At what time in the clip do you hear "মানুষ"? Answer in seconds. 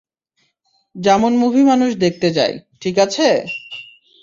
1.63-1.91